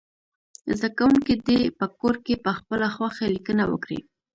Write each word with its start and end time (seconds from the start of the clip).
زده 0.77 0.89
کوونکي 0.97 1.33
دې 1.47 1.59
په 1.79 1.85
کور 1.99 2.15
کې 2.25 2.41
پخپله 2.45 2.87
خوښه 2.95 3.25
لیکنه 3.35 3.63
وکړي. 3.71 3.99